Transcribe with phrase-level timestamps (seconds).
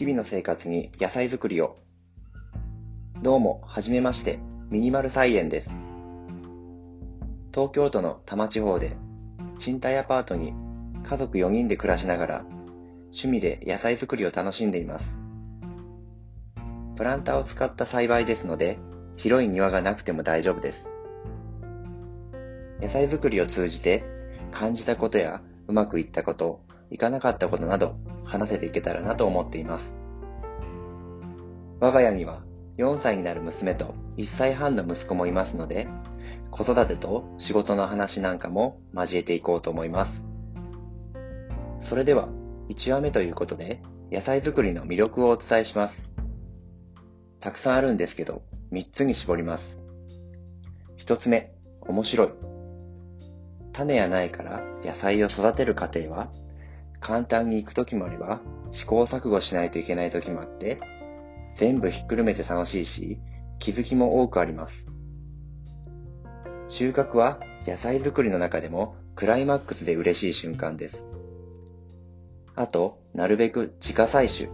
[0.00, 1.76] 日々の生活に野菜作りを。
[3.20, 4.38] どうも、はじめまして、
[4.70, 5.70] ミニマル菜園です。
[7.52, 8.96] 東京都の多摩地方で、
[9.58, 10.54] 賃貸アパートに
[11.04, 12.44] 家族4人で暮らしながら、
[13.08, 15.18] 趣味で野菜作りを楽しんでいます。
[16.96, 18.78] プランターを使った栽培ですので、
[19.18, 20.90] 広い庭がなくても大丈夫です。
[22.80, 24.02] 野菜作りを通じて
[24.50, 29.99] 感じたことやうまくいったこと、いかなかったことなど話せていけたらなと思っています。
[31.80, 32.42] 我が家には
[32.76, 35.88] 4歳になる娘と1歳半の息子もいますので、
[36.50, 40.24] 子育てと仕事の話なんかも交えていこうと思います。
[41.80, 42.28] それでは、
[42.68, 43.80] 1話目ということで、
[44.12, 46.08] 野菜作りの魅力をお伝えします。
[47.40, 49.80] たくさんあるんですけど、3つに絞ります。
[50.98, 52.28] 1つ目、面白い。
[53.72, 56.30] 種や苗から野菜を育てる過程は
[57.00, 60.78] 簡単に行く時もあれば、試行錯誤しないといけない時もあって、
[61.60, 63.18] 全部ひっくるめて楽しいし、
[63.58, 64.86] 気づきも多くあります。
[66.70, 71.04] 収穫は野菜作りの中でもクライマックスで嬉しい瞬間です。
[72.56, 74.50] あと、なるべく自家採取。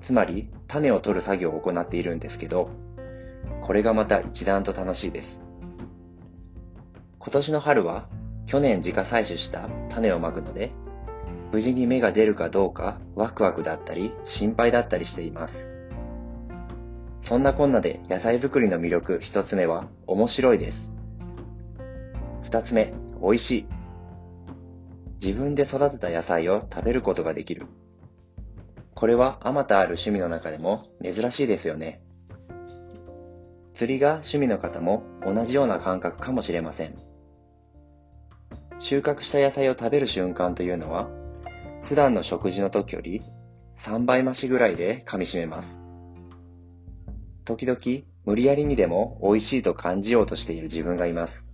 [0.00, 2.70] つまり、種を取る作業を行っているんですけど、
[3.60, 5.42] これがまた一段と楽しいです。
[7.18, 8.08] 今年の春は、
[8.46, 10.70] 去年自家採取した種をまくので、
[11.50, 15.73] 無事に芽が出るかどうかワクワクだったり心配だったりしています。
[17.24, 20.92] そんなこんなで野菜作りの魅力一つ目は面白いです。
[22.42, 23.66] 二つ目、美味しい。
[25.22, 27.66] 自分で育てた野菜を食べることができる。
[28.94, 32.02] これはあまたある趣味の中でも珍しいですよね。
[33.72, 36.94] 釣りが趣味の方も同じような感覚かもしれません。
[38.78, 41.08] 収穫した野菜を食べる瞬間というのは
[41.84, 43.22] 普段の食事の時より
[43.78, 45.83] 3倍増しぐらいで噛み締めます。
[47.44, 47.78] 時々
[48.24, 51.46] 無理やりにでも美味しいと感じようとしている自分がいます。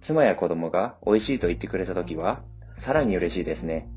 [0.00, 2.42] 妻や子供が美味しいと言ってくれた時は
[2.76, 3.88] さらに嬉しいですね。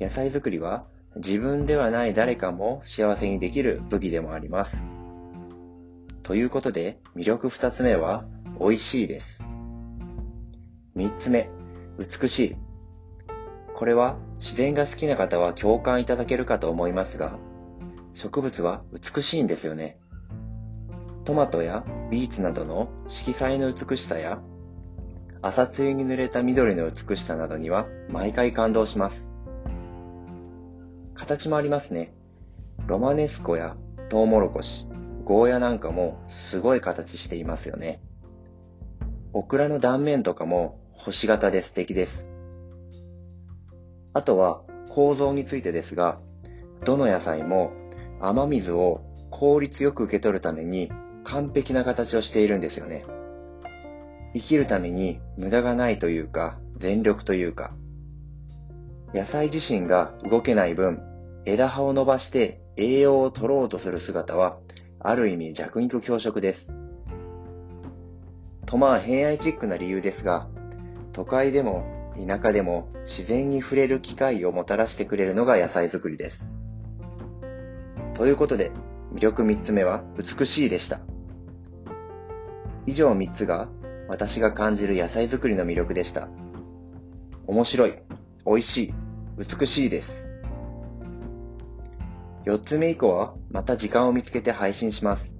[0.00, 4.84] 野菜作りは自分ではない誰かも幸せにできる武器でもあります。
[6.22, 8.24] ということで魅力二つ目は
[8.58, 9.44] 美味しいです。
[10.94, 11.48] 三つ目、
[11.98, 12.56] 美しい。
[13.76, 17.38] これは自然が好きな方は共感いただけるかと思いますが、
[18.14, 19.98] 植物は美しいんですよね。
[21.24, 24.40] トマトやビーツなどの色彩の美しさや、
[25.42, 29.30] 朝露に濡れた緑の美しさなどには毎回感動します。
[31.14, 32.14] 形もありますね。
[32.86, 33.76] ロマネスコや
[34.10, 34.86] トウモロコシ、
[35.24, 38.00] ゴーヤなんかもすごい形していますよね。
[39.32, 42.28] オクラの断面とかも星型で素敵です。
[44.12, 46.20] あとは構造についてですが、
[46.84, 47.72] どの野菜も
[48.26, 50.90] 雨水を効率よく受け取るために
[51.24, 53.04] 完璧な形をしているんですよね。
[54.34, 57.72] 生きるために無駄がないというか、全力というか、
[59.14, 61.00] 野菜自身が動けない分、
[61.44, 64.58] 枝葉を伸ばして栄養を取ろうとする姿は、
[64.98, 66.72] ある意味弱肉強食です。
[68.66, 70.48] とまあ偏愛チックな理由ですが、
[71.12, 71.84] 都会でも
[72.18, 76.50] 田舎でも自然に触れる機会をもたらしてくれるのが野菜作りです。
[78.14, 78.70] ということで、
[79.12, 81.00] 魅力3つ目は美しいでした。
[82.86, 83.68] 以上3つが
[84.08, 86.28] 私が感じる野菜作りの魅力でした。
[87.46, 87.98] 面白い、
[88.46, 88.94] 美味しい、
[89.36, 90.28] 美しいです。
[92.46, 95.34] 4つ目以降はまた時間を見つけて配信します。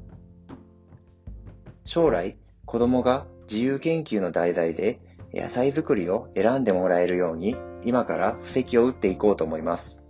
[1.84, 5.00] 将来、子供が自由研究の題材で
[5.32, 10.03] 野菜作りを選んでもらえるように今から布石を打っていこうと思います。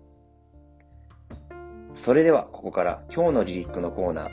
[2.05, 4.31] それではここから今日のリリックのコーナー。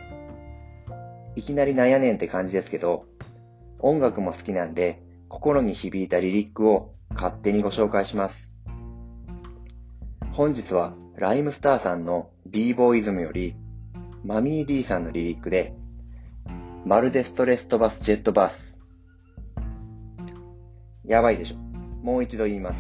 [1.38, 3.06] いきなりなんやねんって感じですけど、
[3.80, 8.52] 音楽も好きなんで心に響いたリリックを勝手にご紹介します。
[10.34, 13.56] 本日はライムスターさんの b ボーイズムより
[14.26, 15.74] マミー D さんのリリックで
[16.84, 18.78] まるでストレス飛ばすジェットバス
[21.06, 21.56] やばいでしょ。
[22.04, 22.78] もう一度言います。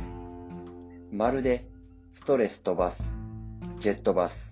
[1.13, 1.65] まるで、
[2.13, 3.01] ストレス飛ばす、
[3.79, 4.50] ジェットバス。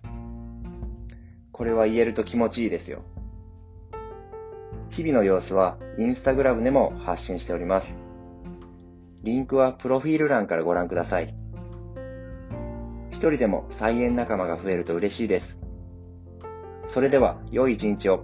[1.59, 3.01] これは言えると気持ちいいですよ。
[4.91, 7.99] 日々の様子はインスタグラムでも発信しております。
[9.23, 11.35] リンクはプロフィール欄からご覧ください。
[13.11, 15.59] 一人でも菜園仲間が増えると嬉しいです。
[16.87, 18.23] それでは良い一日を。